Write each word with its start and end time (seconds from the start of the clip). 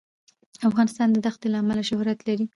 افغانستان 0.69 1.07
د 1.11 1.17
دښتې 1.25 1.47
له 1.51 1.57
امله 1.61 1.83
شهرت 1.89 2.19
لري. 2.27 2.45